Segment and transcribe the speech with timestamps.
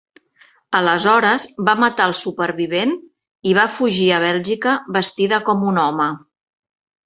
[0.77, 2.95] Aleshores, va matar al supervivent
[3.53, 6.13] i va fugir a Bèlgica vestida com un home.